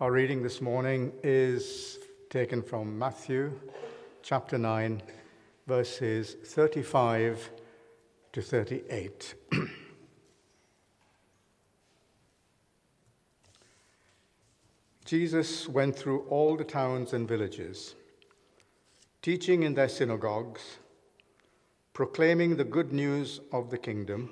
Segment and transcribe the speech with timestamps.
[0.00, 1.98] Our reading this morning is
[2.30, 3.58] taken from Matthew
[4.22, 5.02] chapter 9,
[5.66, 7.50] verses 35
[8.32, 9.34] to 38.
[15.04, 17.96] Jesus went through all the towns and villages,
[19.20, 20.76] teaching in their synagogues,
[21.92, 24.30] proclaiming the good news of the kingdom,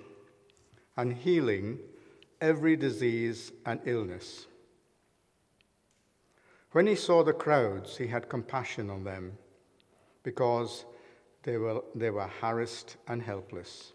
[0.96, 1.80] and healing
[2.41, 4.46] every disease and illness.
[6.77, 9.39] When he saw the crowds, he had compassion on them
[10.23, 10.85] because
[11.43, 13.95] they were, they were harassed and helpless,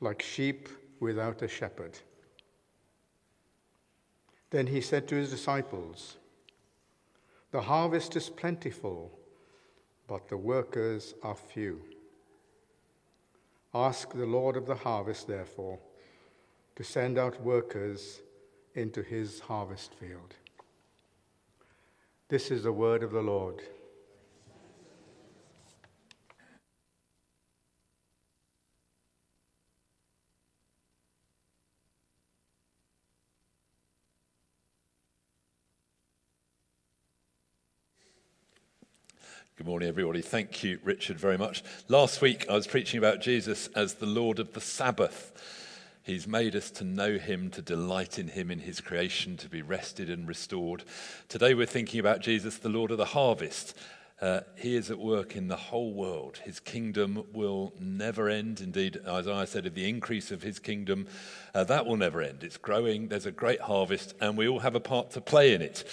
[0.00, 1.98] like sheep without a shepherd.
[4.48, 6.16] Then he said to his disciples,
[7.50, 9.18] The harvest is plentiful,
[10.08, 11.82] but the workers are few.
[13.74, 15.78] Ask the Lord of the harvest, therefore,
[16.76, 18.22] to send out workers
[18.74, 20.34] into his harvest field.
[22.34, 23.62] This is the word of the Lord.
[39.56, 40.20] Good morning, everybody.
[40.20, 41.62] Thank you, Richard, very much.
[41.86, 45.63] Last week, I was preaching about Jesus as the Lord of the Sabbath.
[46.04, 49.62] He's made us to know him, to delight in him, in his creation, to be
[49.62, 50.84] rested and restored.
[51.30, 53.74] Today, we're thinking about Jesus, the Lord of the harvest.
[54.20, 56.40] Uh, he is at work in the whole world.
[56.44, 58.60] His kingdom will never end.
[58.60, 61.06] Indeed, Isaiah said of the increase of his kingdom,
[61.54, 62.44] uh, that will never end.
[62.44, 65.62] It's growing, there's a great harvest, and we all have a part to play in
[65.62, 65.84] it.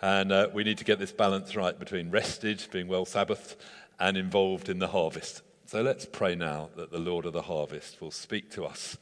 [0.00, 3.56] And uh, we need to get this balance right between rested, being well Sabbath,
[3.98, 5.42] and involved in the harvest.
[5.66, 8.96] So let's pray now that the Lord of the harvest will speak to us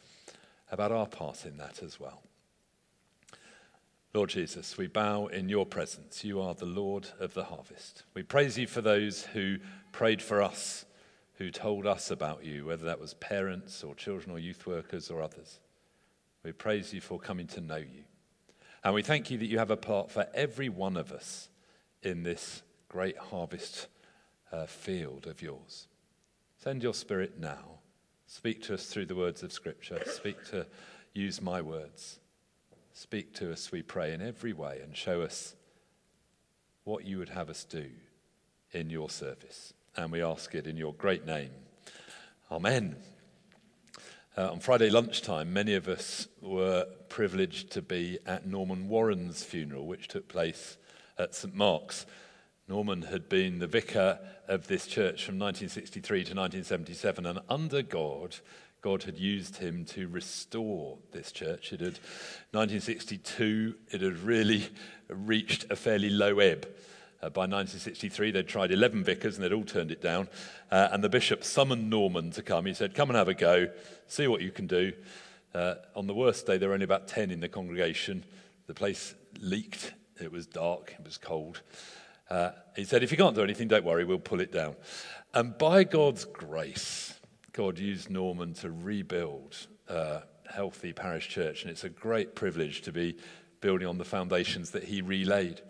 [0.70, 2.22] about our part in that as well.
[4.14, 6.24] Lord Jesus, we bow in your presence.
[6.24, 8.05] You are the Lord of the harvest.
[8.14, 9.58] We praise you for those who
[9.92, 10.86] prayed for us,
[11.34, 15.23] who told us about you, whether that was parents or children or youth workers or
[15.23, 15.61] others.
[16.42, 18.05] We praise you for coming to know you.
[18.83, 21.48] And we thank you that you have a part for every one of us
[22.02, 23.89] in this great harvest
[24.50, 25.89] uh, field of yours.
[26.62, 27.77] Send your spirit now.
[28.30, 30.02] Speak to us through the words of Scripture.
[30.05, 30.66] Speak to,
[31.14, 32.18] use my words.
[32.92, 35.56] Speak to us, we pray, in every way and show us
[36.84, 37.86] what you would have us do
[38.72, 39.72] in your service.
[39.96, 41.48] And we ask it in your great name.
[42.52, 42.96] Amen.
[44.36, 49.86] Uh, on Friday lunchtime, many of us were privileged to be at Norman Warren's funeral,
[49.86, 50.77] which took place
[51.17, 51.55] at St.
[51.55, 52.05] Mark's.
[52.68, 58.36] Norman had been the vicar of this church from 1963 to 1977, and under God,
[58.83, 61.73] God had used him to restore this church.
[61.73, 61.98] It had
[62.52, 64.68] 1962, it had really
[65.08, 66.68] reached a fairly low ebb.
[67.20, 70.29] Uh, by 1963, they'd tried 11 vicars and they'd all turned it down.
[70.70, 72.67] Uh, and the bishop summoned Norman to come.
[72.67, 73.68] He said, Come and have a go,
[74.06, 74.92] see what you can do.
[75.55, 78.24] Uh, on the worst day, there were only about 10 in the congregation.
[78.67, 79.95] The place leaked.
[80.20, 80.95] It was dark.
[80.98, 81.62] It was cold.
[82.30, 84.77] Uh, he said, If you can't do anything, don't worry, we'll pull it down.
[85.34, 87.14] And by God's grace,
[87.52, 91.62] God used Norman to rebuild a healthy parish church.
[91.62, 93.17] And it's a great privilege to be
[93.61, 95.61] building on the foundations that he relaid.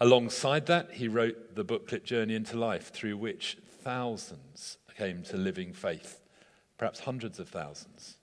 [0.00, 5.72] Alongside that, he wrote the booklet Journey into Life, through which thousands came to living
[5.72, 6.20] faith,
[6.76, 8.16] perhaps hundreds of thousands,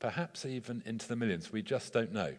[0.00, 1.52] perhaps even into the millions.
[1.52, 2.34] We just don't know.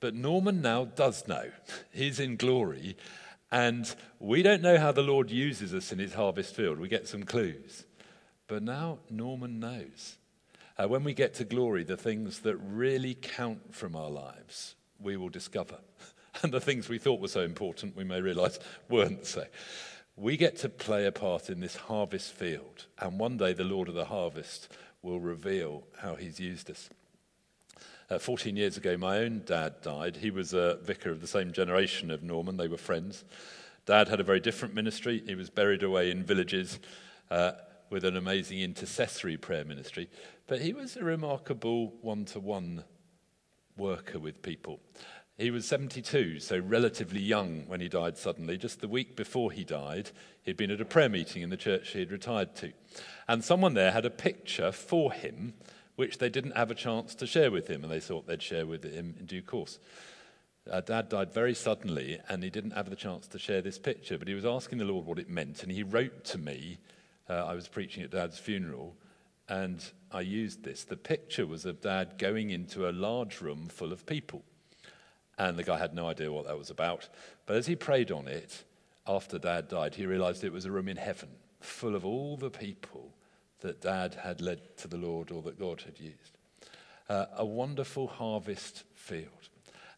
[0.00, 1.50] But Norman now does know.
[1.92, 2.96] He's in glory,
[3.52, 6.78] and we don't know how the Lord uses us in his harvest field.
[6.78, 7.84] We get some clues.
[8.46, 10.16] But now Norman knows.
[10.76, 15.16] Uh, when we get to glory, the things that really count from our lives, we
[15.16, 15.78] will discover.
[16.42, 19.44] And the things we thought were so important, we may realize weren't so.
[20.16, 23.88] We get to play a part in this harvest field, and one day the Lord
[23.88, 24.68] of the harvest
[25.02, 26.88] will reveal how he's used us.
[28.10, 30.16] Uh, 14 years ago, my own dad died.
[30.16, 33.24] He was a vicar of the same generation of Norman, they were friends.
[33.86, 35.22] Dad had a very different ministry.
[35.24, 36.80] He was buried away in villages
[37.30, 37.52] uh,
[37.88, 40.10] with an amazing intercessory prayer ministry,
[40.48, 42.82] but he was a remarkable one to one
[43.76, 44.80] worker with people.
[45.38, 48.58] He was 72, so relatively young when he died suddenly.
[48.58, 50.10] Just the week before he died,
[50.42, 52.72] he'd been at a prayer meeting in the church he had retired to.
[53.28, 55.54] And someone there had a picture for him,
[56.00, 58.64] which they didn't have a chance to share with him, and they thought they'd share
[58.64, 59.78] with him in due course.
[60.70, 64.16] Uh, Dad died very suddenly, and he didn't have the chance to share this picture,
[64.16, 66.78] but he was asking the Lord what it meant, and he wrote to me.
[67.28, 68.96] Uh, I was preaching at Dad's funeral,
[69.46, 70.84] and I used this.
[70.84, 74.42] The picture was of Dad going into a large room full of people
[75.36, 77.10] And the guy had no idea what that was about.
[77.44, 78.64] But as he prayed on it,
[79.06, 81.28] after dad died, he realized it was a room in heaven
[81.60, 83.12] full of all the people
[83.60, 86.38] that dad had led to the Lord or that God had used.
[87.08, 89.26] Uh, a wonderful harvest field.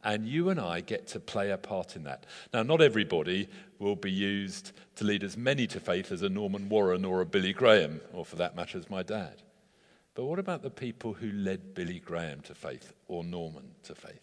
[0.05, 2.27] And you and I get to play a part in that.
[2.53, 3.49] Now, not everybody
[3.79, 7.27] will be used to lead as many to faith as a Norman Warren or a
[7.27, 9.43] Billy Graham, or for that matter, as my dad.
[10.15, 14.23] But what about the people who led Billy Graham to faith or Norman to faith,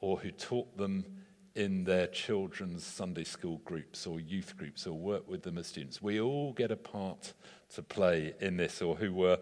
[0.00, 1.04] or who taught them
[1.54, 6.00] in their children's Sunday school groups or youth groups or work with them as students?
[6.00, 7.32] We all get a part
[7.74, 9.38] to play in this, or who were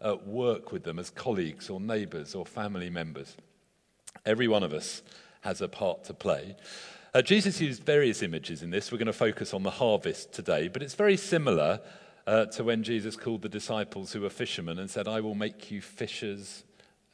[0.00, 3.36] at work with them as colleagues or neighbours or family members.
[4.24, 5.02] Every one of us
[5.42, 6.56] has a part to play.
[7.14, 8.92] Uh, Jesus used various images in this.
[8.92, 11.80] We're going to focus on the harvest today, but it's very similar
[12.26, 15.70] uh, to when Jesus called the disciples who were fishermen and said, I will make
[15.70, 16.64] you fishers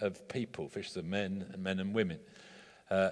[0.01, 2.19] of people, fishers of men and men and women.
[2.91, 3.11] Uh,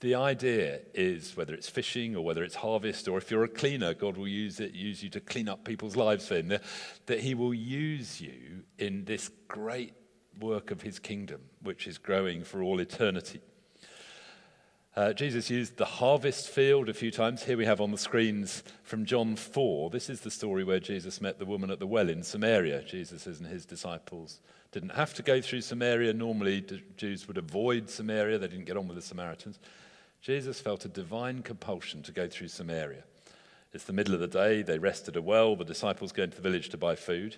[0.00, 3.94] the idea is whether it's fishing or whether it's harvest, or if you're a cleaner,
[3.94, 6.62] God will use it, use you to clean up people's lives for Him, that,
[7.06, 9.94] that He will use you in this great
[10.40, 13.40] work of His kingdom, which is growing for all eternity.
[14.96, 17.44] Uh, Jesus used the harvest field a few times.
[17.44, 19.90] Here we have on the screens from John 4.
[19.90, 22.82] This is the story where Jesus met the woman at the well in Samaria.
[22.82, 24.40] Jesus and his disciples
[24.72, 26.12] didn't have to go through Samaria.
[26.12, 26.64] Normally,
[26.96, 29.60] Jews would avoid Samaria, they didn't get on with the Samaritans.
[30.20, 33.04] Jesus felt a divine compulsion to go through Samaria.
[33.72, 36.36] It's the middle of the day, they rest at a well, the disciples go into
[36.36, 37.36] the village to buy food,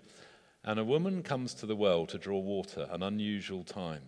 [0.64, 4.02] and a woman comes to the well to draw water, an unusual time.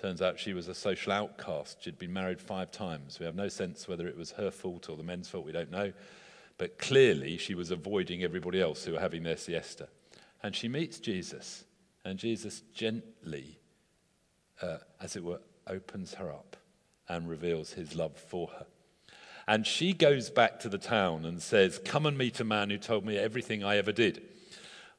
[0.00, 1.82] Turns out she was a social outcast.
[1.82, 3.18] She'd been married five times.
[3.18, 5.70] We have no sense whether it was her fault or the men's fault, we don't
[5.70, 5.92] know.
[6.58, 9.88] But clearly, she was avoiding everybody else who were having their siesta.
[10.42, 11.64] And she meets Jesus,
[12.04, 13.58] and Jesus gently,
[14.62, 16.56] uh, as it were, opens her up
[17.08, 18.66] and reveals his love for her.
[19.48, 22.78] And she goes back to the town and says, Come and meet a man who
[22.78, 24.22] told me everything I ever did.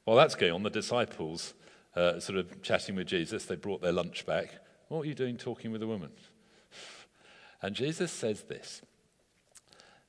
[0.04, 1.52] While that's going on, the disciples,
[1.94, 4.54] uh, sort of chatting with Jesus, they brought their lunch back.
[4.88, 6.10] What are you doing talking with a woman?
[7.60, 8.82] And Jesus says this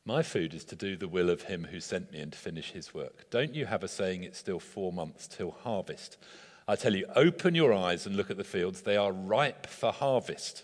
[0.05, 2.73] My food is to do the will of him who sent me and to finish
[2.73, 3.27] his work.
[3.31, 6.17] Don't you have a saying, it's still four months till harvest?
[6.67, 8.83] I tell you, open your eyes and look at the fields.
[8.83, 10.63] They are ripe for harvest.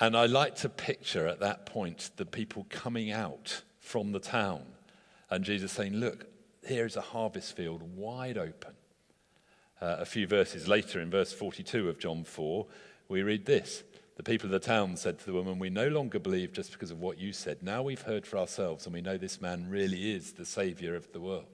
[0.00, 4.62] And I like to picture at that point the people coming out from the town
[5.30, 6.26] and Jesus saying, Look,
[6.64, 8.72] here's a harvest field wide open.
[9.80, 12.66] Uh, a few verses later, in verse 42 of John 4,
[13.08, 13.82] we read this
[14.16, 16.90] The people of the town said to the woman, We no longer believe just because
[16.90, 17.62] of what you said.
[17.62, 21.12] Now we've heard for ourselves, and we know this man really is the Savior of
[21.12, 21.46] the world.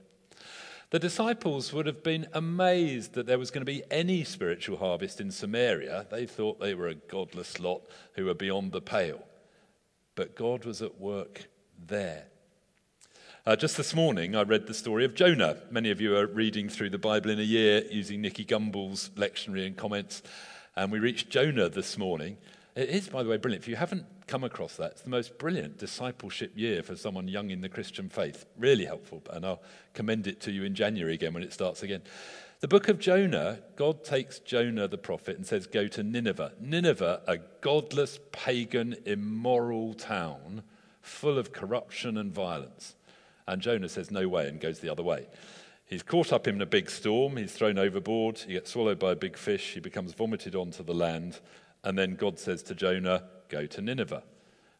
[0.91, 5.21] The disciples would have been amazed that there was going to be any spiritual harvest
[5.21, 6.05] in Samaria.
[6.11, 7.83] They thought they were a godless lot
[8.15, 9.23] who were beyond the pale.
[10.15, 11.47] But God was at work
[11.79, 12.25] there.
[13.45, 15.55] Uh, just this morning, I read the story of Jonah.
[15.71, 19.65] Many of you are reading through the Bible in a year using Nicky Gumbel's lectionary
[19.65, 20.21] and comments.
[20.75, 22.35] And we reached Jonah this morning.
[22.75, 23.63] It is, by the way, brilliant.
[23.63, 27.49] If you haven't come across that, it's the most brilliant discipleship year for someone young
[27.49, 28.45] in the Christian faith.
[28.57, 29.21] Really helpful.
[29.29, 29.61] And I'll
[29.93, 32.01] commend it to you in January again when it starts again.
[32.61, 36.53] The book of Jonah, God takes Jonah the prophet and says, Go to Nineveh.
[36.61, 40.63] Nineveh, a godless, pagan, immoral town
[41.01, 42.95] full of corruption and violence.
[43.47, 45.27] And Jonah says, No way, and goes the other way.
[45.87, 47.35] He's caught up in a big storm.
[47.35, 48.37] He's thrown overboard.
[48.37, 49.73] He gets swallowed by a big fish.
[49.73, 51.41] He becomes vomited onto the land.
[51.83, 54.23] And then God says to Jonah, Go to Nineveh.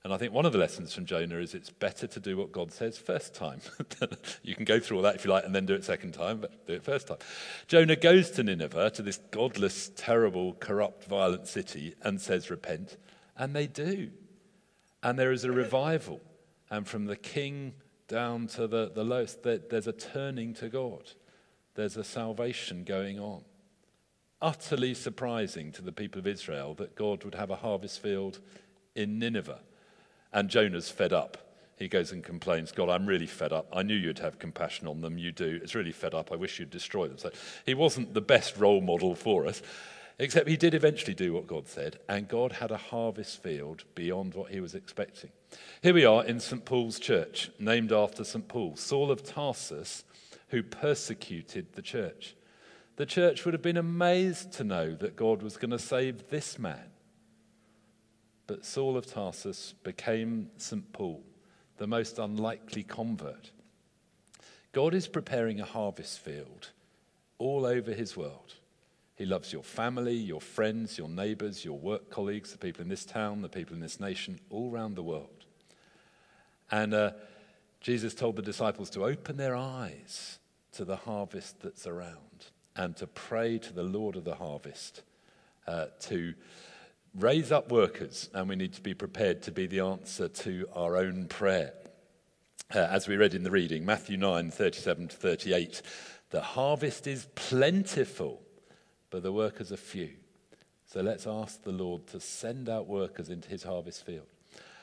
[0.03, 2.51] And I think one of the lessons from Jonah is it's better to do what
[2.51, 3.61] God says first time.
[4.43, 6.39] you can go through all that if you like and then do it second time,
[6.39, 7.17] but do it first time.
[7.67, 12.97] Jonah goes to Nineveh, to this godless, terrible, corrupt, violent city, and says, Repent.
[13.37, 14.09] And they do.
[15.03, 16.19] And there is a revival.
[16.71, 17.73] And from the king
[18.07, 21.11] down to the, the lowest, there's a turning to God,
[21.75, 23.43] there's a salvation going on
[24.41, 28.39] utterly surprising to the people of Israel that God would have a harvest field
[28.95, 29.59] in Nineveh.
[30.33, 31.37] And Jonah's fed up.
[31.77, 33.67] He goes and complains, God, I'm really fed up.
[33.73, 35.17] I knew you'd have compassion on them.
[35.17, 35.59] You do.
[35.63, 36.31] It's really fed up.
[36.31, 37.17] I wish you'd destroy them.
[37.17, 37.31] So
[37.65, 39.61] he wasn't the best role model for us,
[40.19, 44.35] except he did eventually do what God said, and God had a harvest field beyond
[44.35, 45.31] what he was expecting.
[45.81, 46.63] Here we are in St.
[46.63, 48.47] Paul's church, named after St.
[48.47, 50.03] Paul, Saul of Tarsus,
[50.49, 52.35] who persecuted the church
[53.01, 56.59] the church would have been amazed to know that God was going to save this
[56.59, 56.91] man.
[58.45, 60.93] But Saul of Tarsus became St.
[60.93, 61.23] Paul,
[61.77, 63.49] the most unlikely convert.
[64.71, 66.69] God is preparing a harvest field
[67.39, 68.53] all over his world.
[69.15, 73.03] He loves your family, your friends, your neighbors, your work colleagues, the people in this
[73.03, 75.45] town, the people in this nation, all around the world.
[76.69, 77.13] And uh,
[77.79, 80.37] Jesus told the disciples to open their eyes
[80.73, 85.03] to the harvest that's around and to pray to the Lord of the harvest
[85.67, 86.33] uh, to
[87.13, 90.97] raise up workers, and we need to be prepared to be the answer to our
[90.97, 91.73] own prayer.
[92.73, 95.81] Uh, as we read in the reading, Matthew 9 37 to 38,
[96.31, 98.41] the harvest is plentiful,
[99.11, 100.09] but the workers are few.
[100.87, 104.30] So let's ask the Lord to send out workers into his harvest field.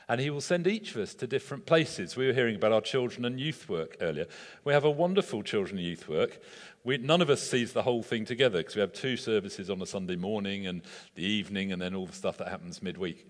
[0.09, 2.15] And he will send each of us to different places.
[2.15, 4.25] We were hearing about our children and youth work earlier.
[4.63, 6.41] We have a wonderful children and youth work.
[6.83, 9.79] We, none of us sees the whole thing together because we have two services on
[9.81, 10.81] a Sunday morning and
[11.13, 13.29] the evening and then all the stuff that happens midweek.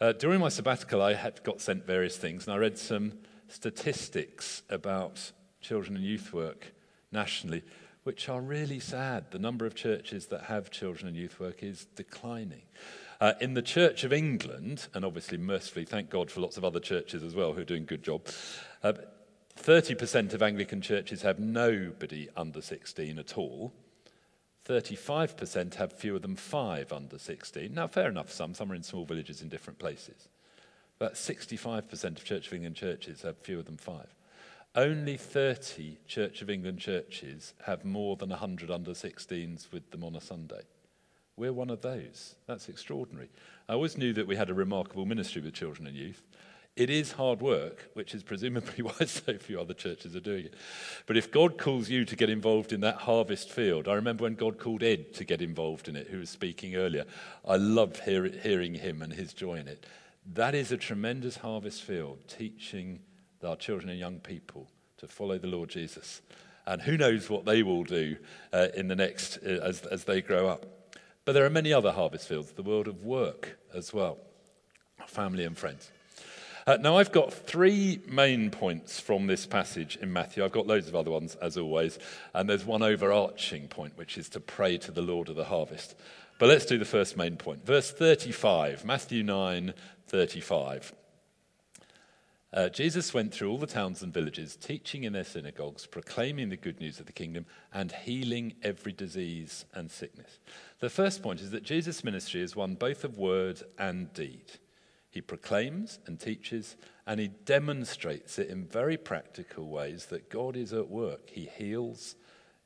[0.00, 3.12] Uh, during my sabbatical, I had got sent various things, and I read some
[3.48, 6.72] statistics about children and youth work
[7.12, 7.62] nationally,
[8.02, 9.30] which are really sad.
[9.30, 12.62] The number of churches that have children and youth work is declining.
[13.20, 16.80] Uh, in the Church of England, and obviously mercifully, thank God for lots of other
[16.80, 18.26] churches as well who are doing a good job,
[18.82, 18.92] uh,
[19.56, 23.72] 30% of Anglican churches have nobody under 16 at all.
[24.66, 27.72] 35% have fewer than five under 16.
[27.72, 28.54] Now, fair enough, some.
[28.54, 30.28] Some are in small villages in different places.
[30.98, 34.14] But 65% of Church of England churches have fewer than five.
[34.74, 40.16] Only 30 Church of England churches have more than 100 under 16s with them on
[40.16, 40.62] a Sunday.
[41.36, 42.34] We're one of those.
[42.46, 43.30] That's extraordinary.
[43.68, 46.22] I always knew that we had a remarkable ministry with children and youth.
[46.76, 50.54] It is hard work, which is presumably why so few other churches are doing it.
[51.06, 54.34] But if God calls you to get involved in that harvest field, I remember when
[54.34, 57.04] God called Ed to get involved in it, who was speaking earlier.
[57.46, 59.86] I loved hear, hearing him and his joy in it.
[60.32, 63.00] That is a tremendous harvest field, teaching
[63.44, 66.22] our children and young people to follow the Lord Jesus.
[66.66, 68.16] And who knows what they will do
[68.52, 70.66] uh, in the next, uh, as, as they grow up.
[71.24, 74.18] But there are many other harvest fields, the world of work as well,
[75.06, 75.90] family and friends.
[76.66, 80.42] Uh, now, I've got three main points from this passage in Matthew.
[80.42, 81.98] I've got loads of other ones, as always.
[82.32, 85.94] And there's one overarching point, which is to pray to the Lord of the harvest.
[86.38, 87.66] But let's do the first main point.
[87.66, 89.74] Verse 35, Matthew 9
[90.06, 90.92] 35.
[92.54, 96.56] Uh, Jesus went through all the towns and villages, teaching in their synagogues, proclaiming the
[96.56, 100.38] good news of the kingdom, and healing every disease and sickness.
[100.78, 104.52] The first point is that Jesus' ministry is one both of word and deed.
[105.10, 106.76] He proclaims and teaches,
[107.08, 111.30] and he demonstrates it in very practical ways that God is at work.
[111.30, 112.14] He heals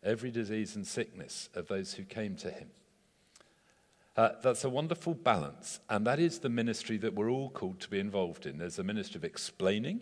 [0.02, 2.68] every disease and sickness of those who came to him.
[4.18, 7.88] Uh, that's a wonderful balance, and that is the ministry that we're all called to
[7.88, 8.58] be involved in.
[8.58, 10.00] There's a ministry of explaining.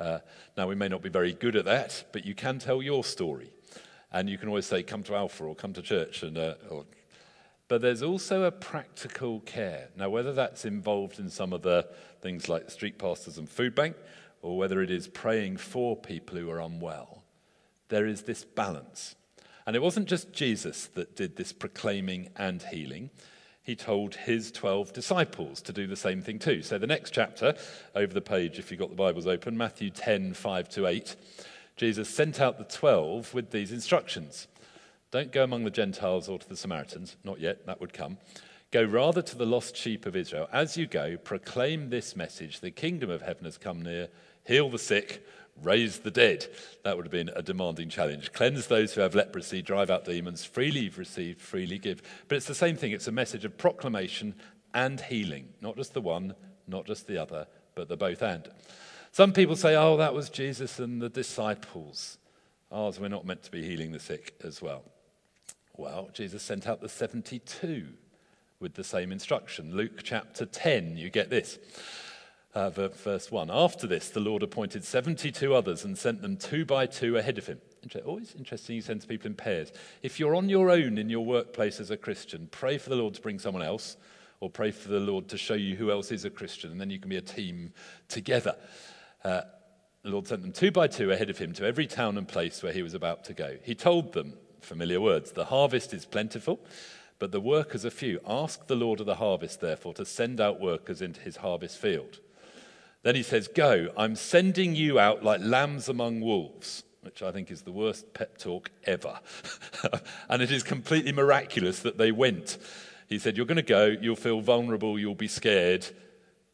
[0.00, 0.18] Uh,
[0.56, 3.52] now, we may not be very good at that, but you can tell your story.
[4.10, 6.24] And you can always say, come to Alpha or come to church.
[6.24, 6.84] And, uh, or...
[7.68, 9.90] But there's also a practical care.
[9.96, 11.88] Now, whether that's involved in some of the
[12.22, 13.94] things like street pastors and food bank,
[14.42, 17.22] or whether it is praying for people who are unwell,
[17.88, 19.14] there is this balance.
[19.66, 23.10] And it wasn't just Jesus that did this proclaiming and healing.
[23.62, 26.62] He told his 12 disciples to do the same thing too.
[26.62, 27.54] So, the next chapter,
[27.94, 31.16] over the page, if you've got the Bibles open, Matthew 10 5 to 8,
[31.76, 34.48] Jesus sent out the 12 with these instructions
[35.12, 38.18] Don't go among the Gentiles or to the Samaritans, not yet, that would come.
[38.72, 40.48] Go rather to the lost sheep of Israel.
[40.50, 44.08] As you go, proclaim this message the kingdom of heaven has come near,
[44.44, 45.24] heal the sick
[45.60, 46.46] raise the dead.
[46.84, 48.32] That would have been a demanding challenge.
[48.32, 52.02] Cleanse those who have leprosy, drive out demons, freely you've received, freely give.
[52.28, 52.92] But it's the same thing.
[52.92, 54.34] It's a message of proclamation
[54.74, 56.34] and healing, not just the one,
[56.66, 58.48] not just the other, but the both and.
[59.10, 62.18] Some people say, oh, that was Jesus and the disciples.
[62.70, 64.82] Ours, we're not meant to be healing the sick as well.
[65.76, 67.86] Well, Jesus sent out the 72
[68.60, 69.74] with the same instruction.
[69.74, 71.58] Luke chapter 10, you get this
[72.54, 73.50] uh, verse 1.
[73.50, 77.46] After this, the Lord appointed 72 others and sent them two by two ahead of
[77.46, 77.60] him.
[78.04, 79.72] Always interesting, he sends people in pairs.
[80.02, 83.14] If you're on your own in your workplace as a Christian, pray for the Lord
[83.14, 83.96] to bring someone else,
[84.40, 86.90] or pray for the Lord to show you who else is a Christian, and then
[86.90, 87.72] you can be a team
[88.08, 88.56] together.
[89.24, 89.42] Uh,
[90.02, 92.62] the Lord sent them two by two ahead of him to every town and place
[92.62, 93.56] where he was about to go.
[93.62, 96.60] He told them, familiar words, the harvest is plentiful,
[97.18, 98.20] but the workers are few.
[98.26, 102.18] Ask the Lord of the harvest, therefore, to send out workers into his harvest field.
[103.02, 107.50] Then he says, Go, I'm sending you out like lambs among wolves, which I think
[107.50, 109.18] is the worst pep talk ever.
[110.28, 112.58] and it is completely miraculous that they went.
[113.08, 115.86] He said, You're going to go, you'll feel vulnerable, you'll be scared,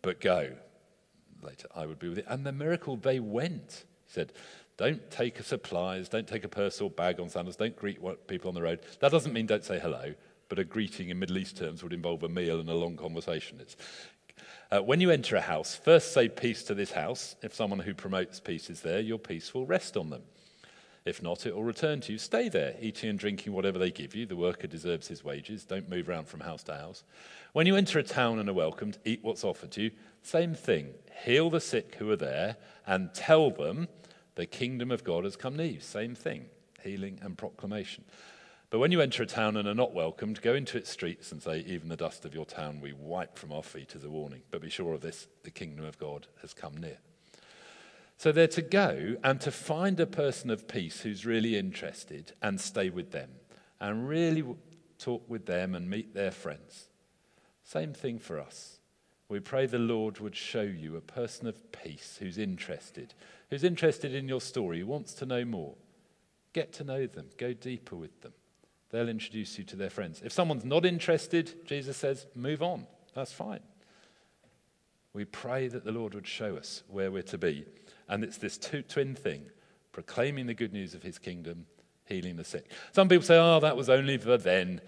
[0.02, 0.52] but go.
[1.42, 2.24] Later, I would be with you.
[2.26, 3.84] And the miracle, they went.
[4.06, 4.32] He said,
[4.76, 8.54] Don't take supplies, don't take a purse or bag on sandals, don't greet people on
[8.54, 8.80] the road.
[9.00, 10.14] That doesn't mean don't say hello,
[10.48, 13.58] but a greeting in Middle East terms would involve a meal and a long conversation.
[13.60, 13.76] It's,
[14.70, 17.36] uh, when you enter a house, first say peace to this house.
[17.42, 20.22] If someone who promotes peace is there, your peace will rest on them.
[21.04, 22.18] If not, it will return to you.
[22.18, 24.26] Stay there, eating and drinking whatever they give you.
[24.26, 25.64] The worker deserves his wages.
[25.64, 27.02] Don't move around from house to house.
[27.54, 29.90] When you enter a town and are welcomed, eat what's offered to you.
[30.22, 30.90] Same thing.
[31.24, 32.56] Heal the sick who are there
[32.86, 33.88] and tell them
[34.34, 35.80] the kingdom of God has come near you.
[35.80, 36.44] Same thing.
[36.82, 38.04] Healing and proclamation.
[38.70, 41.42] But when you enter a town and are not welcomed, go into its streets and
[41.42, 44.42] say, Even the dust of your town we wipe from our feet as a warning.
[44.50, 46.98] But be sure of this the kingdom of God has come near.
[48.18, 52.60] So they're to go and to find a person of peace who's really interested and
[52.60, 53.30] stay with them
[53.80, 54.44] and really
[54.98, 56.88] talk with them and meet their friends.
[57.64, 58.80] Same thing for us.
[59.28, 63.14] We pray the Lord would show you a person of peace who's interested,
[63.50, 65.74] who's interested in your story, wants to know more.
[66.52, 68.32] Get to know them, go deeper with them.
[68.90, 70.22] They'll introduce you to their friends.
[70.24, 72.86] If someone's not interested, Jesus says, move on.
[73.14, 73.60] That's fine.
[75.12, 77.66] We pray that the Lord would show us where we're to be.
[78.08, 79.46] And it's this two, twin thing
[79.92, 81.66] proclaiming the good news of his kingdom,
[82.04, 82.70] healing the sick.
[82.92, 84.80] Some people say, oh, that was only for then.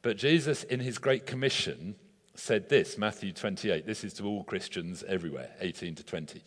[0.00, 1.96] But Jesus, in his Great Commission,
[2.34, 3.86] said this Matthew 28.
[3.86, 6.42] This is to all Christians everywhere, 18 to 20.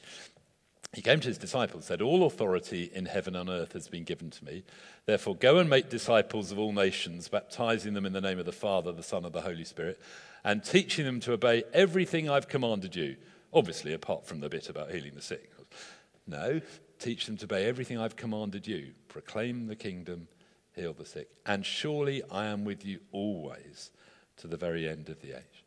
[0.94, 4.30] He came to his disciples said, All authority in heaven and earth has been given
[4.32, 4.64] to me.
[5.06, 8.52] Therefore, go and make disciples of all nations, baptizing them in the name of the
[8.52, 10.00] Father, the Son, and the Holy Spirit,
[10.44, 13.18] and teaching them to obey everything I've commanded you.
[13.54, 15.52] Obviously, apart from the bit about healing the sick.
[16.26, 16.62] No,
[17.00, 18.92] teach them to obey everything I've commanded you.
[19.08, 20.28] Proclaim the kingdom,
[20.74, 21.30] heal the sick.
[21.46, 23.92] And surely I am with you always
[24.38, 25.64] to the very end of the age.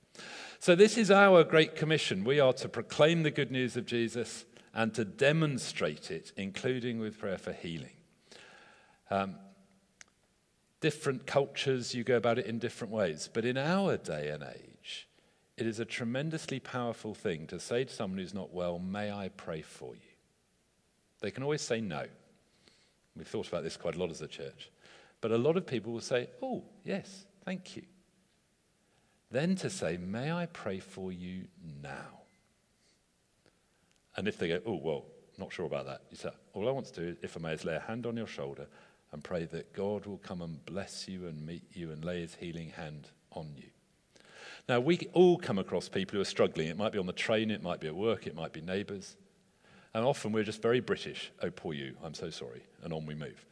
[0.59, 2.25] So, this is our great commission.
[2.25, 7.19] We are to proclaim the good news of Jesus and to demonstrate it, including with
[7.19, 7.97] prayer for healing.
[9.11, 9.37] Um,
[10.81, 13.29] different cultures, you go about it in different ways.
[13.33, 15.09] But in our day and age,
[15.57, 19.28] it is a tremendously powerful thing to say to someone who's not well, May I
[19.28, 20.00] pray for you?
[21.21, 22.06] They can always say no.
[23.17, 24.71] We've thought about this quite a lot as a church.
[25.21, 27.83] But a lot of people will say, Oh, yes, thank you.
[29.30, 31.45] Then to say, May I pray for you
[31.83, 32.20] now?
[34.21, 35.06] And if they go, oh, well,
[35.39, 37.65] not sure about that, you say, all I want to do, if I may, is
[37.65, 38.67] lay a hand on your shoulder
[39.13, 42.35] and pray that God will come and bless you and meet you and lay his
[42.35, 43.71] healing hand on you.
[44.69, 46.69] Now, we all come across people who are struggling.
[46.69, 49.17] It might be on the train, it might be at work, it might be neighbours.
[49.95, 51.33] And often we're just very British.
[51.43, 52.65] Oh, poor you, I'm so sorry.
[52.85, 53.47] And on we move.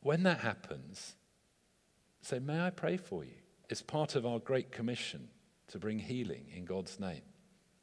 [0.00, 1.16] When that happens,
[2.22, 3.34] say, May I pray for you?
[3.68, 5.28] It's part of our great commission
[5.68, 7.20] to bring healing in God's name.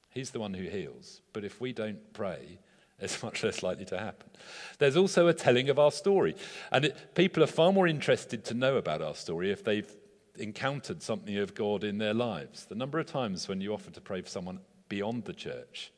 [0.09, 1.21] He's the one who heals.
[1.33, 2.59] But if we don't pray,
[2.99, 4.29] it's much less likely to happen.
[4.77, 6.35] There's also a telling of our story.
[6.71, 9.91] And it, people are far more interested to know about our story if they've
[10.37, 12.65] encountered something of God in their lives.
[12.65, 15.91] The number of times when you offer to pray for someone beyond the church,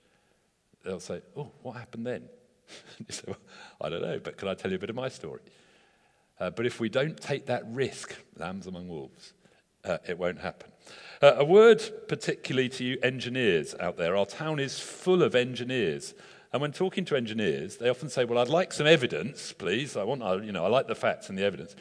[0.84, 2.24] they'll say, Oh, what happened then?
[3.00, 3.38] you say, well,
[3.80, 5.41] I don't know, but can I tell you a bit of my story?
[6.39, 9.34] Uh, but if we don't take that risk, lambs among wolves,
[9.84, 10.70] uh, it won't happen.
[11.22, 14.15] Uh, a word particularly to you engineers out there.
[14.15, 16.13] Our town is full of engineers.
[16.54, 19.96] And when talking to engineers, they often say, Well, I'd like some evidence, please.
[19.96, 21.76] I want, you know, I like the facts and the evidence.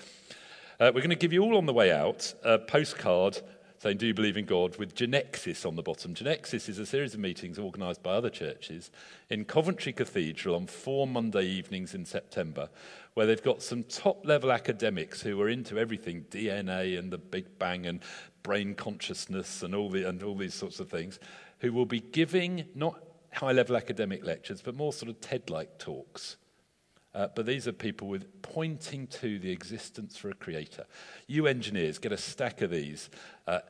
[0.78, 3.40] Uh, we're going to give you all on the way out a postcard
[3.80, 4.76] saying, Do you believe in God?
[4.76, 6.14] with Genexus on the bottom.
[6.14, 8.90] Genexus is a series of meetings organised by other churches
[9.30, 12.68] in Coventry Cathedral on four Monday evenings in September,
[13.14, 17.58] where they've got some top level academics who are into everything DNA and the Big
[17.58, 18.00] Bang and
[18.42, 21.18] brain consciousness and all, the, and all these sorts of things,
[21.58, 25.78] who will be giving not high level academic lectures, but more sort of TED like
[25.78, 26.36] talks.
[27.14, 30.86] Uh, but these are people with pointing to the existence for a creator.
[31.26, 33.10] You engineers get a stack of these.
[33.46, 33.60] Uh,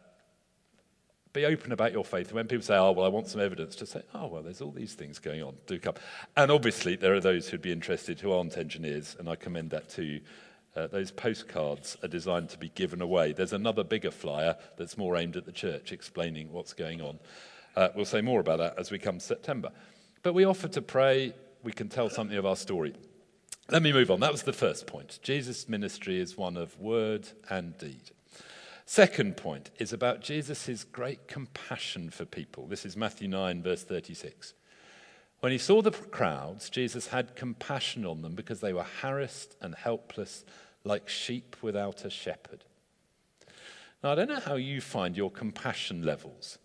[1.33, 2.33] be open about your faith.
[2.33, 4.72] When people say, oh, well, I want some evidence, just say, oh, well, there's all
[4.72, 5.54] these things going on.
[5.66, 5.94] Do come.
[6.37, 9.88] And obviously, there are those who'd be interested who aren't engineers, and I commend that
[9.90, 10.20] to you.
[10.76, 13.33] Uh, those postcards are designed to be given away.
[13.33, 17.18] There's another bigger flyer that's more aimed at the church, explaining what's going on.
[17.76, 19.70] Uh, we'll say more about that as we come September.
[20.22, 22.94] But we offer to pray, we can tell something of our story.
[23.70, 24.20] Let me move on.
[24.20, 25.18] That was the first point.
[25.22, 28.11] Jesus' ministry is one of word and deed.
[28.85, 32.66] Second point is about Jesus' great compassion for people.
[32.66, 34.54] This is Matthew 9, verse 36.
[35.40, 39.74] When he saw the crowds, Jesus had compassion on them because they were harassed and
[39.74, 40.44] helpless
[40.85, 42.64] like sheep without a shepherd.
[44.03, 46.59] Now, I don't know how you find your compassion levels.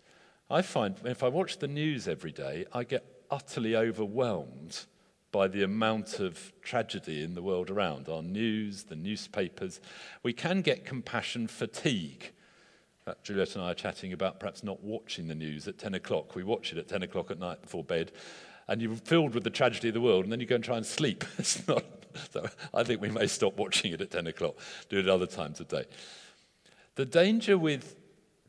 [0.50, 4.84] I find if I watch the news every day, I get utterly overwhelmed
[5.32, 9.80] by the amount of tragedy in the world around, our news, the newspapers.
[10.22, 12.32] We can get compassion fatigue.
[13.04, 16.34] Fact, Juliet and I are chatting about perhaps not watching the news at 10 o'clock.
[16.34, 18.12] We watch it at 10 o'clock at night before bed,
[18.68, 20.76] and you're filled with the tragedy of the world, and then you go and try
[20.76, 21.24] and sleep.
[21.38, 21.84] it's not,
[22.30, 24.56] so I think we may stop watching it at 10 o'clock,
[24.88, 25.84] do it other times of day.
[26.96, 27.96] The danger with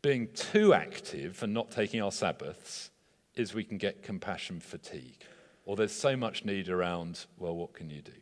[0.02, 2.92] being too active and not taking our Sabbaths
[3.36, 5.24] is we can get compassion fatigue.
[5.66, 8.14] Or there's so much need around, well, what can you do?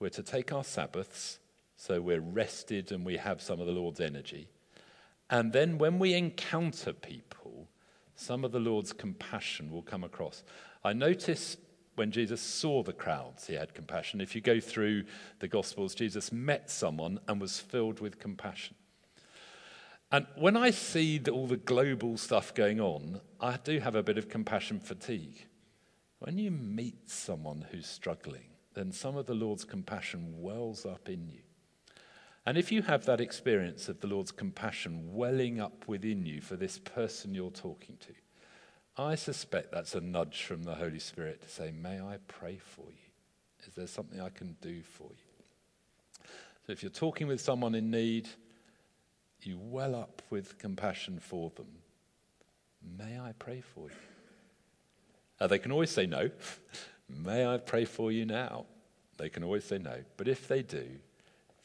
[0.00, 1.38] We're to take our Sabbaths
[1.78, 4.48] so we're rested and we have some of the Lord's energy.
[5.30, 7.37] And then when we encounter people,
[8.18, 10.42] some of the Lord's compassion will come across.
[10.82, 11.56] I notice
[11.94, 14.20] when Jesus saw the crowds, he had compassion.
[14.20, 15.04] If you go through
[15.38, 18.74] the Gospels, Jesus met someone and was filled with compassion.
[20.10, 24.18] And when I see all the global stuff going on, I do have a bit
[24.18, 25.46] of compassion fatigue.
[26.18, 31.28] When you meet someone who's struggling, then some of the Lord's compassion wells up in
[31.28, 31.42] you.
[32.48, 36.56] And if you have that experience of the Lord's compassion welling up within you for
[36.56, 41.48] this person you're talking to, I suspect that's a nudge from the Holy Spirit to
[41.50, 43.66] say, May I pray for you?
[43.66, 46.24] Is there something I can do for you?
[46.66, 48.30] So if you're talking with someone in need,
[49.42, 51.68] you well up with compassion for them.
[52.96, 55.48] May I pray for you?
[55.48, 56.30] They can always say no.
[57.10, 58.64] May I pray for you now?
[59.18, 59.98] They can always say no.
[60.16, 60.88] But if they do,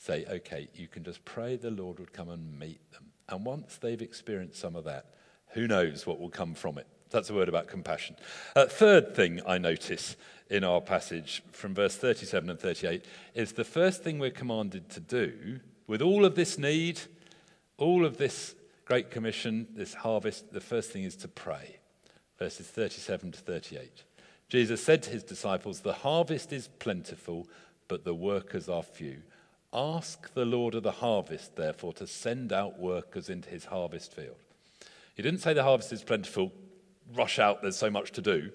[0.03, 3.05] say, okay, you can just pray the Lord would come and meet them.
[3.29, 5.13] And once they've experienced some of that,
[5.49, 6.87] who knows what will come from it?
[7.09, 8.15] That's a word about compassion.
[8.55, 10.15] Uh, third thing I notice
[10.49, 14.99] in our passage from verse 37 and 38 is the first thing we're commanded to
[14.99, 16.99] do with all of this need
[17.77, 21.77] all of this Great Commission, this harvest, the first thing is to pray.
[22.37, 24.03] Verses 37 to 38.
[24.49, 27.47] Jesus said to his disciples, The harvest is plentiful,
[27.87, 29.21] but the workers are few.
[29.73, 34.37] Ask the Lord of the harvest, therefore, to send out workers into his harvest field.
[35.15, 36.51] He didn't say the harvest is plentiful,
[37.15, 38.51] rush out, there's so much to do.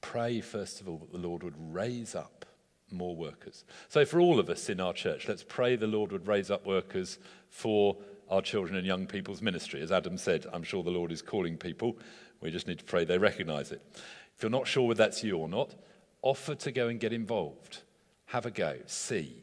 [0.00, 2.44] Pray, first of all, that the Lord would raise up
[2.90, 3.64] more workers.
[3.88, 6.66] So, for all of us in our church, let's pray the Lord would raise up
[6.66, 7.96] workers for
[8.28, 9.80] our children and young people's ministry.
[9.80, 11.98] As Adam said, I'm sure the Lord is calling people.
[12.40, 13.82] We just need to pray they recognize it.
[14.36, 15.74] If you're not sure whether that's you or not,
[16.22, 17.82] offer to go and get involved.
[18.30, 19.42] Have a go, see.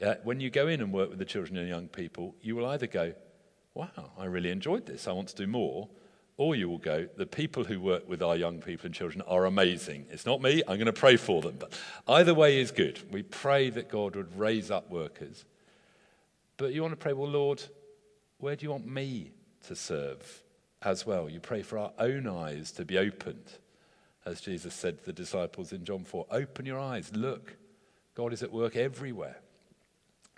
[0.00, 2.64] Uh, when you go in and work with the children and young people, you will
[2.64, 3.12] either go,
[3.74, 5.86] Wow, I really enjoyed this, I want to do more,
[6.38, 9.44] or you will go, the people who work with our young people and children are
[9.44, 10.06] amazing.
[10.10, 11.56] It's not me, I'm going to pray for them.
[11.58, 12.98] But either way is good.
[13.12, 15.44] We pray that God would raise up workers.
[16.56, 17.62] But you want to pray, well, Lord,
[18.38, 19.32] where do you want me
[19.66, 20.42] to serve
[20.80, 21.28] as well?
[21.28, 23.58] You pray for our own eyes to be opened.
[24.24, 27.56] As Jesus said to the disciples in John 4 Open your eyes, look,
[28.20, 29.38] God is at work everywhere.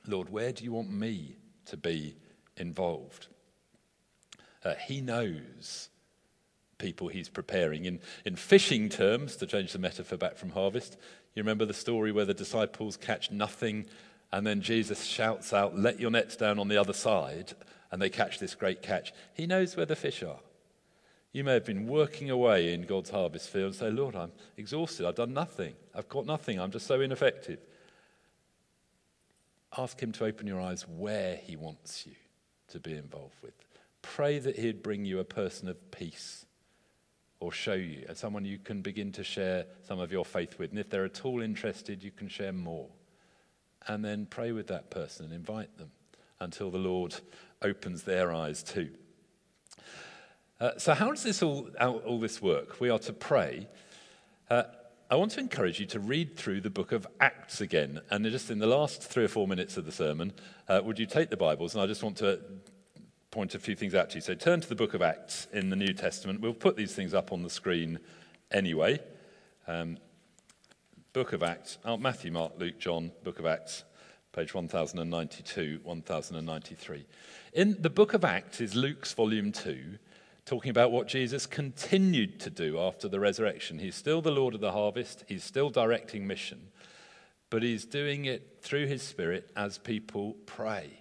[0.07, 1.35] Lord, where do you want me
[1.67, 2.15] to be
[2.57, 3.27] involved?
[4.65, 5.89] Uh, he knows
[6.79, 7.87] people he's preparing.
[7.87, 10.97] In, in fishing terms, to change the metaphor back from harvest,
[11.35, 13.87] you remember the story where the disciples catch nothing,
[14.31, 17.55] and then Jesus shouts out, Let your nets down on the other side,
[17.91, 19.13] and they catch this great catch.
[19.35, 20.39] He knows where the fish are.
[21.33, 25.05] You may have been working away in God's harvest field and say, Lord, I'm exhausted.
[25.05, 25.75] I've done nothing.
[25.97, 26.61] I've got nothing.
[26.61, 27.59] I'm just so ineffective.
[29.77, 32.15] Ask Him to open your eyes where He wants you
[32.69, 33.55] to be involved with.
[34.03, 36.47] Pray that He'd bring you a person of peace
[37.41, 40.71] or show you, as someone you can begin to share some of your faith with.
[40.71, 42.89] And if they're at all interested, you can share more.
[43.89, 45.91] And then pray with that person and invite them
[46.39, 47.17] until the Lord
[47.61, 48.91] opens their eyes too.
[50.61, 52.81] Uh, so, how does this all, all this work?
[52.81, 53.67] We are to pray.
[54.49, 54.63] Uh,
[55.13, 58.01] I want to encourage you to read through the book of Acts again.
[58.09, 60.33] And just in the last three or four minutes of the sermon,
[60.69, 61.75] uh, would you take the Bibles?
[61.75, 62.41] And I just want to
[63.31, 64.21] point a few things out to you.
[64.23, 66.41] So turn to the book of Acts in the New Testament.
[66.41, 67.99] We'll put these things up on the screen
[68.51, 69.01] anyway.
[69.69, 69.99] Um,
[71.13, 73.85] book of Acts, oh, Matthew, Mark, Luke, John, book of Acts,
[74.33, 77.05] page 1092, 1093.
[77.53, 79.99] In the book of Acts is Luke's volume 2,
[80.45, 83.79] talking about what Jesus continued to do after the resurrection.
[83.79, 86.69] He's still the Lord of the harvest, he's still directing mission,
[87.51, 90.99] but he's doing it through his Spirit as people pray.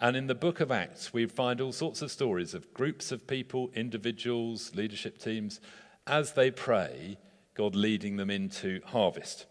[0.00, 3.26] And in the book of Acts, we find all sorts of stories of groups of
[3.26, 5.60] people, individuals, leadership teams,
[6.06, 7.18] as they pray,
[7.54, 9.46] God leading them into harvest.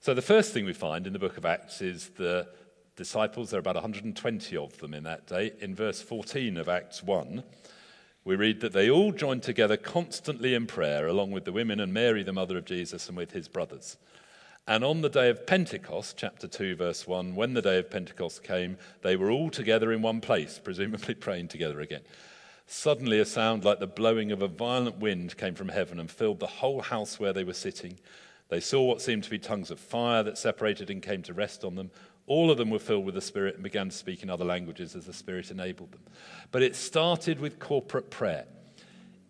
[0.00, 2.48] So the first thing we find in the book of Acts is the
[2.96, 5.52] disciples, there are about 120 of them in that day.
[5.60, 7.42] In verse 14 of Acts 1,
[8.24, 11.92] we read that they all joined together constantly in prayer, along with the women and
[11.92, 13.96] Mary, the mother of Jesus, and with his brothers.
[14.66, 18.44] And on the day of Pentecost, chapter 2, verse 1, when the day of Pentecost
[18.44, 22.02] came, they were all together in one place, presumably praying together again.
[22.68, 26.38] Suddenly, a sound like the blowing of a violent wind came from heaven and filled
[26.38, 27.98] the whole house where they were sitting.
[28.50, 31.64] They saw what seemed to be tongues of fire that separated and came to rest
[31.64, 31.90] on them.
[32.26, 34.94] All of them were filled with the Spirit and began to speak in other languages
[34.94, 36.02] as the Spirit enabled them.
[36.50, 38.46] But it started with corporate prayer.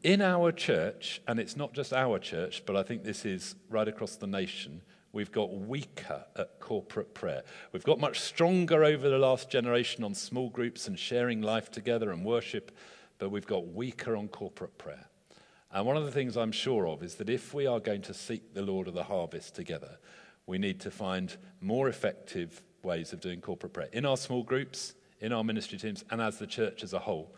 [0.02, 3.87] In our church, and it's not just our church, but I think this is right
[3.87, 7.42] across the nation, we've got weaker at corporate prayer.
[7.72, 12.11] We've got much stronger over the last generation on small groups and sharing life together
[12.11, 12.76] and worship,
[13.18, 15.07] but we've got weaker on corporate prayer.
[15.70, 18.14] And one of the things I'm sure of is that if we are going to
[18.14, 19.98] seek the Lord of the harvest together,
[20.46, 24.95] we need to find more effective ways of doing corporate prayer in our small groups,
[25.21, 27.35] in our ministry teams, and as the church as a whole.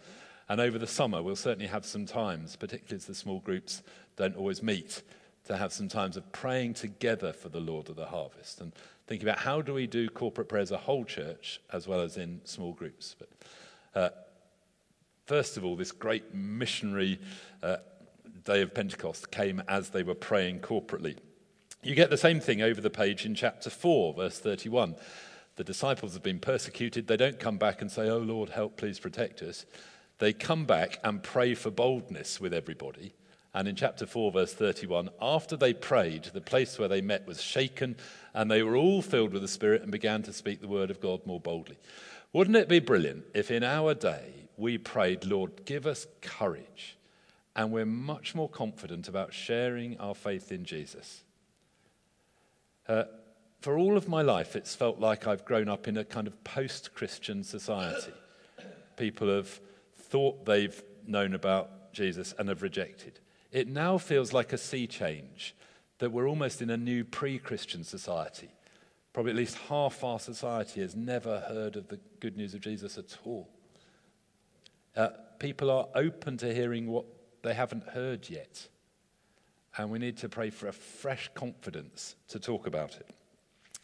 [0.49, 3.83] And over the summer, we'll certainly have some times, particularly as the small groups
[4.17, 5.03] don't always meet,
[5.45, 8.73] to have some times of praying together for the Lord of the harvest and
[9.07, 12.17] thinking about how do we do corporate prayer as a whole church as well as
[12.17, 13.15] in small groups.
[13.19, 13.29] But
[13.95, 14.09] uh,
[15.27, 17.21] first of all, this great missionary
[17.63, 17.77] uh,
[18.45, 21.19] day of Pentecost came as they were praying corporately.
[21.83, 24.97] You get the same thing over the page in chapter 4, verse 31.
[25.57, 27.07] The disciples have been persecuted.
[27.07, 29.67] They don't come back and say, Oh Lord, help, please protect us.
[30.19, 33.15] They come back and pray for boldness with everybody.
[33.53, 37.41] And in chapter 4, verse 31, after they prayed, the place where they met was
[37.41, 37.97] shaken,
[38.35, 41.01] and they were all filled with the Spirit and began to speak the word of
[41.01, 41.79] God more boldly.
[42.33, 46.97] Wouldn't it be brilliant if in our day we prayed, Lord, give us courage,
[47.55, 51.23] and we're much more confident about sharing our faith in Jesus?
[52.89, 53.05] Uh,
[53.65, 56.45] for all of my life, it's felt like I've grown up in a kind of
[56.45, 58.13] post Christian society.
[58.99, 59.59] People have
[59.97, 63.21] thought they've known about Jesus and have rejected.
[63.53, 65.57] It now feels like a sea change
[65.97, 68.51] that we're almost in a new pre Christian society.
[69.15, 72.99] Probably at least half our society has never heard of the good news of Jesus
[72.99, 73.49] at all.
[74.95, 77.07] Uh, people are open to hearing what
[77.43, 78.69] they haven't heard yet.
[79.79, 83.09] And we need to pray for a fresh confidence to talk about it.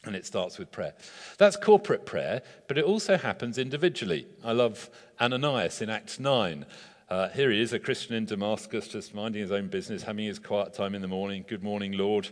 [0.04, 0.94] And it starts with prayer.
[1.36, 4.26] That's corporate prayer, but it also happens individually.
[4.42, 4.88] I love
[5.20, 6.64] Ananias in Acts 9.
[7.10, 10.38] Uh, here he is, a Christian in Damascus, just minding his own business, having his
[10.38, 11.44] quiet time in the morning.
[11.46, 12.28] Good morning, Lord.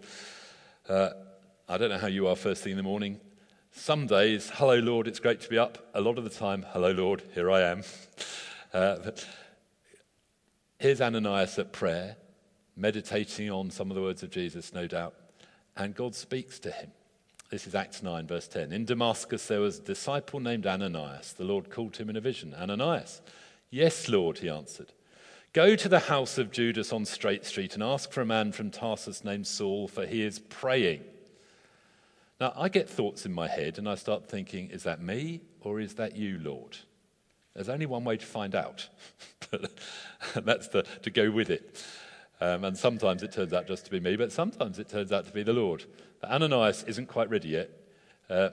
[0.89, 1.11] Uh,
[1.69, 3.21] I don't know how you are first thing in the morning.
[3.73, 5.91] Some days, hello, Lord, it's great to be up.
[5.95, 7.83] A lot of the time, hello, Lord, here I am.
[8.71, 9.13] Uh,
[10.79, 12.17] here's Ananias at prayer,
[12.77, 15.15] meditating on some of the words of Jesus, no doubt.
[15.75, 16.91] And God speaks to him.
[17.51, 18.73] This is Acts 9, verse 10.
[18.73, 21.33] In Damascus, there was a disciple named Ananias.
[21.33, 23.23] The Lord called him in a vision Ananias.
[23.71, 24.93] Yes, Lord, he answered.
[25.55, 28.71] Go to the house of Judas on Straight Street and ask for a man from
[28.71, 31.03] Tarsus named Saul, for he is praying.
[32.39, 35.81] Now, I get thoughts in my head and I start thinking, is that me or
[35.81, 36.77] is that you, Lord?
[37.55, 38.89] There's only one way to find out.
[40.35, 41.83] That's the, to go with it.
[42.41, 45.27] Um, and sometimes it turns out just to be me, but sometimes it turns out
[45.27, 45.85] to be the Lord.
[46.21, 47.71] But Ananias isn't quite ready yet.
[48.31, 48.51] Uh,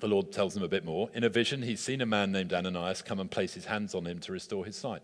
[0.00, 1.08] the Lord tells him a bit more.
[1.14, 4.06] In a vision, he's seen a man named Ananias come and place his hands on
[4.06, 5.02] him to restore his sight.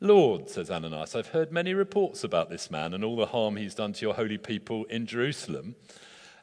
[0.00, 3.74] Lord, says Ananias, I've heard many reports about this man and all the harm he's
[3.74, 5.74] done to your holy people in Jerusalem.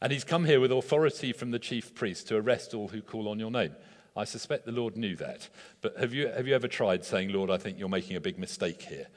[0.01, 3.29] And he's come here with authority from the chief priest to arrest all who call
[3.29, 3.73] on your name.
[4.17, 5.47] I suspect the Lord knew that.
[5.81, 8.37] But have you, have you ever tried saying, Lord, I think you're making a big
[8.37, 9.07] mistake here?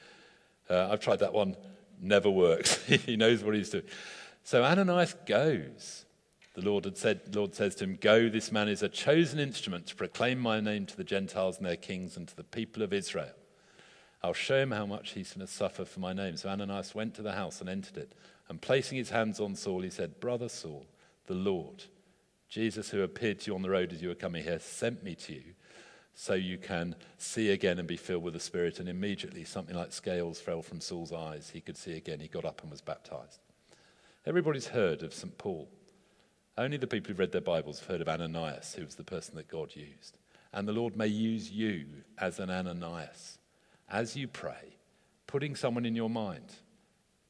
[0.69, 1.57] Uh, I've tried that one,
[1.99, 2.83] never works.
[2.85, 3.85] he knows what he's doing.
[4.43, 6.05] So Ananias goes.
[6.55, 9.87] The Lord had said, Lord says to him, Go, this man is a chosen instrument
[9.87, 12.91] to proclaim my name to the Gentiles and their kings and to the people of
[12.91, 13.33] Israel.
[14.21, 16.35] I'll show him how much he's going to suffer for my name.
[16.35, 18.13] So Ananias went to the house and entered it.
[18.49, 20.85] And placing his hands on Saul, he said, Brother Saul,
[21.27, 21.85] the Lord,
[22.49, 25.15] Jesus, who appeared to you on the road as you were coming here, sent me
[25.15, 25.43] to you
[26.21, 28.81] so you can see again and be filled with the Spirit.
[28.81, 31.51] And immediately something like scales fell from Saul's eyes.
[31.53, 32.19] He could see again.
[32.19, 33.39] He got up and was baptized.
[34.25, 35.37] Everybody's heard of St.
[35.37, 35.69] Paul.
[36.57, 39.37] Only the people who've read their Bibles have heard of Ananias, who was the person
[39.37, 40.17] that God used.
[40.51, 41.85] And the Lord may use you
[42.17, 43.37] as an Ananias
[43.87, 44.75] as you pray,
[45.25, 46.51] putting someone in your mind.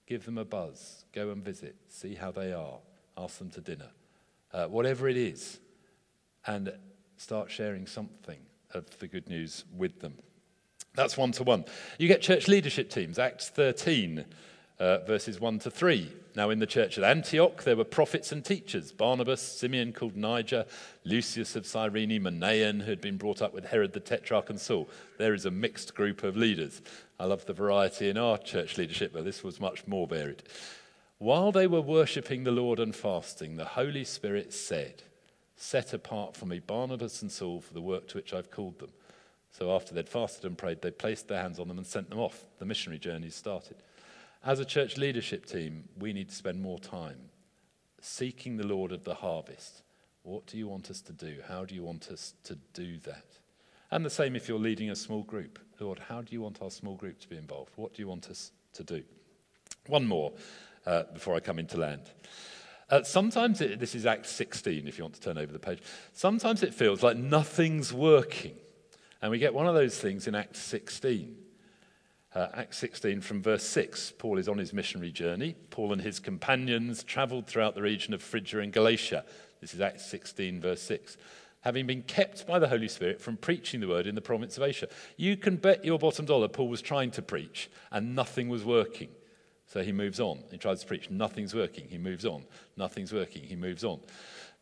[0.08, 2.80] Give them a buzz, go and visit, see how they are,
[3.16, 3.92] ask them to dinner,
[4.52, 5.60] uh, whatever it is,
[6.48, 6.74] and
[7.18, 8.40] start sharing something
[8.74, 10.14] of the good news with them.
[10.96, 11.66] That's one to one.
[11.98, 14.26] You get church leadership teams, Acts 13.
[14.80, 16.12] uh, verses 1 to 3.
[16.36, 20.66] Now, in the church at Antioch, there were prophets and teachers Barnabas, Simeon called Niger,
[21.04, 24.88] Lucius of Cyrene, Manaen, who had been brought up with Herod the Tetrarch, and Saul.
[25.18, 26.82] There is a mixed group of leaders.
[27.20, 30.44] I love the variety in our church leadership, but this was much more varied.
[31.18, 35.04] While they were worshipping the Lord and fasting, the Holy Spirit said,
[35.62, 38.92] Set apart for me Barnabas and Saul for the work to which I've called them.
[39.52, 42.18] So after they'd fasted and prayed, they placed their hands on them and sent them
[42.18, 42.46] off.
[42.60, 43.76] The missionary journey started.
[44.42, 47.18] As a church leadership team, we need to spend more time
[48.00, 49.84] seeking the Lord of the harvest.
[50.24, 51.40] What do you want us to do?
[51.46, 53.26] How do you want us to do that?
[53.92, 55.60] And the same if you're leading a small group.
[55.82, 57.74] Lord, how do you want our small group to be involved?
[57.76, 59.04] What do you want us to do?
[59.88, 60.32] One more
[60.86, 62.12] uh, before I come into land.
[62.90, 65.80] Uh, sometimes, it, this is Acts 16, if you want to turn over the page.
[66.14, 68.56] Sometimes it feels like nothing's working.
[69.22, 71.36] And we get one of those things in Acts 16.
[72.34, 74.14] Uh, Acts 16 from verse 6.
[74.18, 75.56] Paul is on his missionary journey.
[75.70, 79.24] Paul and his companions traveled throughout the region of Phrygia and Galatia.
[79.62, 81.18] This is Acts 16, verse 6.
[81.62, 84.64] Having been kept by the Holy Spirit from preaching the word in the province of
[84.64, 84.88] Asia.
[85.18, 89.10] You can bet your bottom dollar Paul was trying to preach and nothing was working.
[89.70, 90.44] So he moves on.
[90.52, 91.10] He tries to preach.
[91.10, 91.88] Nothing's working.
[91.88, 92.44] He moves on.
[92.76, 93.44] Nothing's working.
[93.44, 94.00] He moves on.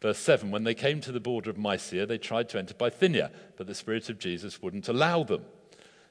[0.02, 3.32] Verse 7 When they came to the border of Mysia, they tried to enter Bithynia,
[3.56, 5.46] but the Spirit of Jesus wouldn't allow them.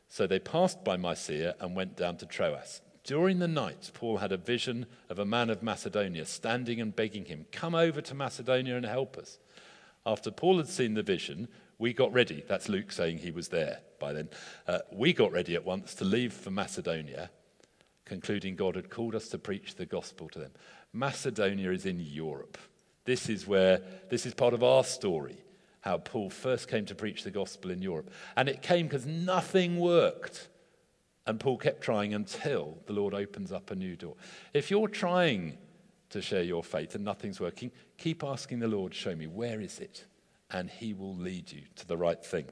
[0.09, 2.81] So they passed by Mysia and went down to Troas.
[3.05, 7.27] During the night, Paul had a vision of a man of Macedonia standing and begging
[7.27, 9.39] him, Come over to Macedonia and help us.
[10.05, 12.45] After Paul had seen the vision, we got ready.
[12.49, 14.31] That's Luke saying he was there by then.
[14.67, 17.31] Uh, we got ready at once to leave for Macedonia,
[18.07, 20.53] concluding God had called us to preach the gospel to them.
[20.95, 22.57] Macedonia is in Europe.
[23.05, 25.37] This is where, this is part of our story
[25.87, 28.11] how Paul first came to preach the gospel in Europe.
[28.37, 30.49] And it came because nothing worked.
[31.29, 34.17] And Paul kept trying until the Lord opens up a new door.
[34.53, 35.59] If you're trying
[36.11, 39.79] to share your faith and nothing's working, keep asking the Lord, show me, where is
[39.79, 40.07] it?
[40.51, 42.47] And he will lead you to the right thing.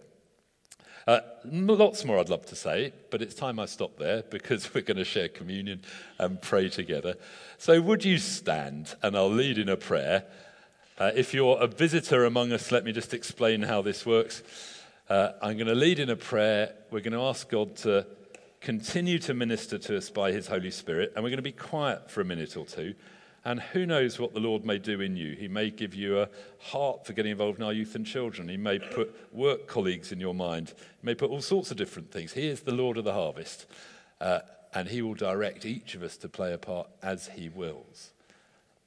[1.07, 4.81] Uh, lots more I'd love to say, but it's time I stop there because we're
[4.81, 5.83] going to share communion
[6.19, 7.17] and pray together.
[7.59, 10.25] So, would you stand and I'll lead in a prayer
[10.97, 14.45] uh, if you're a visitor among us, let me just explain how this works.
[15.09, 16.73] Uh, I'm going to lead in a prayer.
[16.93, 18.07] We're going to ask God to
[18.61, 22.12] continue to minister to us by His Holy Spirit, and we're going to be quiet
[22.12, 22.95] for a minute or two.
[23.45, 25.35] And who knows what the Lord may do in you?
[25.35, 28.49] He may give you a heart for getting involved in our youth and children.
[28.49, 30.69] He may put work colleagues in your mind.
[30.69, 32.33] He may put all sorts of different things.
[32.33, 33.67] He is the Lord of the harvest,
[34.19, 34.41] uh,
[34.73, 38.13] and He will direct each of us to play a part as He wills.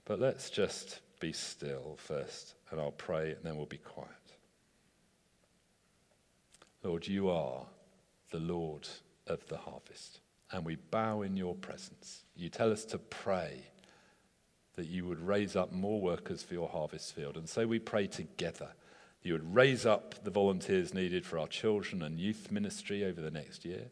[0.06, 4.10] But let's just be still first, and I'll pray, and then we'll be quiet.
[6.82, 7.66] Lord, you are
[8.32, 8.88] the Lord
[9.28, 10.20] of the harvest,
[10.52, 12.24] and we bow in your presence.
[12.36, 13.66] You tell us to pray
[14.78, 17.36] that you would raise up more workers for your harvest field.
[17.36, 18.70] And so we pray together
[19.28, 23.30] you would raise up the volunteers needed for our children and youth ministry over the
[23.30, 23.88] next year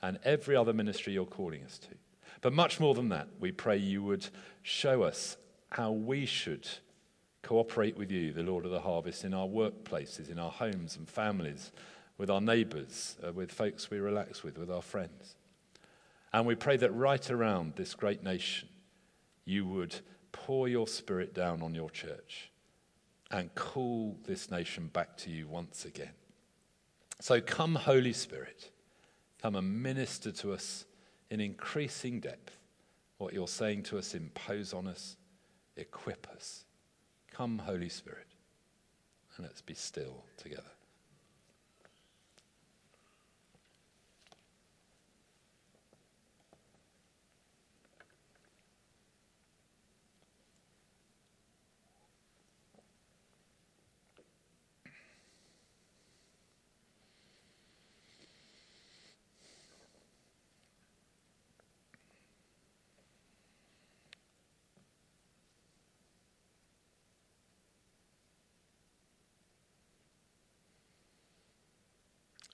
[0.00, 1.88] and every other ministry you're calling us to.
[2.40, 4.26] But much more than that, we pray you would
[4.62, 5.36] show us
[5.70, 6.66] how we should
[7.42, 11.08] cooperate with you, the Lord of the harvest, in our workplaces, in our homes and
[11.08, 11.70] families,
[12.16, 15.36] with our neighbours, uh, with folks we relax with, with our friends.
[16.32, 18.68] And we pray that right around this great nation,
[19.44, 19.96] you would
[20.32, 22.50] pour your spirit down on your church
[23.30, 26.12] and call this nation back to you once again.
[27.20, 28.70] So come, Holy Spirit,
[29.40, 30.84] come and minister to us
[31.30, 32.58] in increasing depth.
[33.18, 35.16] What you're saying to us, impose on us
[35.76, 36.64] equip us.
[37.30, 38.26] Come, Holy Spirit,
[39.36, 40.62] and let's be still together.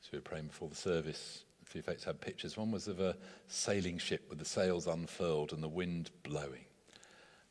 [0.09, 1.45] So we were praying before the service.
[1.63, 2.57] A few folks had pictures.
[2.57, 3.15] One was of a
[3.47, 6.65] sailing ship with the sails unfurled and the wind blowing.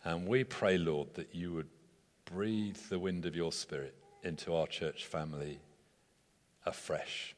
[0.03, 1.69] And we pray, Lord, that you would
[2.25, 3.93] breathe the wind of your spirit
[4.23, 5.59] into our church family
[6.65, 7.35] afresh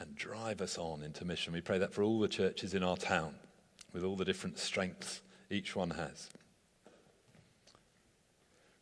[0.00, 1.52] and drive us on into mission.
[1.52, 3.36] We pray that for all the churches in our town
[3.92, 6.28] with all the different strengths each one has.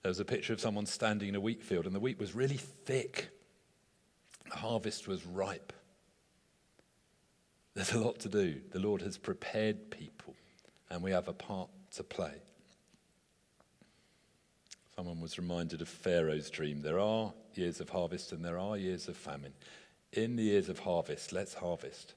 [0.00, 2.34] There was a picture of someone standing in a wheat field, and the wheat was
[2.34, 3.28] really thick
[4.50, 5.72] harvest was ripe.
[7.74, 8.60] There's a lot to do.
[8.70, 10.34] The Lord has prepared people,
[10.90, 12.34] and we have a part to play.
[14.96, 16.82] Someone was reminded of Pharaoh's dream.
[16.82, 19.54] There are years of harvest and there are years of famine.
[20.12, 22.14] In the years of harvest, let's harvest.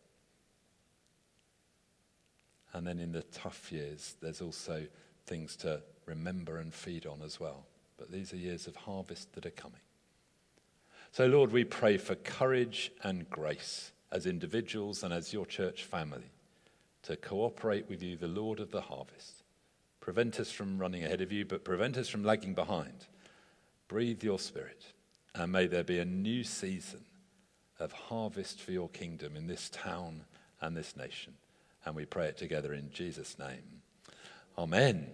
[2.74, 4.86] And then in the tough years, there's also
[5.26, 7.66] things to remember and feed on as well.
[7.98, 9.80] But these are years of harvest that are coming.
[11.16, 16.30] So, Lord, we pray for courage and grace as individuals and as your church family
[17.04, 19.44] to cooperate with you, the Lord of the harvest.
[20.02, 23.06] Prevent us from running ahead of you, but prevent us from lagging behind.
[23.88, 24.88] Breathe your spirit,
[25.34, 27.06] and may there be a new season
[27.80, 30.26] of harvest for your kingdom in this town
[30.60, 31.36] and this nation.
[31.86, 33.64] And we pray it together in Jesus' name.
[34.58, 35.08] Amen.